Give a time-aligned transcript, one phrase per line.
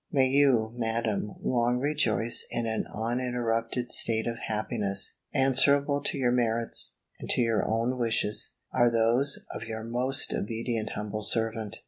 [0.11, 6.97] May you, Madam, long rejoice in an uninterrupted state of happiness, answerable to your merits,
[7.19, 11.77] and to your own wishes, are those of your most obedient humble servant."